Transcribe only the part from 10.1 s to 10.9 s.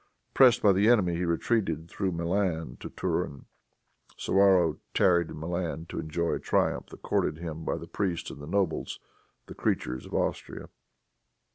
Austria.